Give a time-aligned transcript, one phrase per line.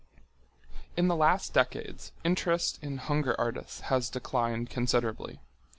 [0.97, 5.41] In the last decades interest in hunger artists has declined considerably.